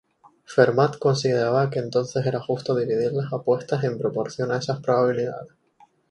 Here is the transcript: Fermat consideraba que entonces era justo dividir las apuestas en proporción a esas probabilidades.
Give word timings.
Fermat 0.45 0.97
consideraba 0.97 1.69
que 1.69 1.77
entonces 1.77 2.25
era 2.25 2.39
justo 2.41 2.75
dividir 2.75 3.11
las 3.13 3.31
apuestas 3.31 3.83
en 3.83 3.99
proporción 3.99 4.51
a 4.51 4.57
esas 4.57 4.79
probabilidades. 4.79 5.53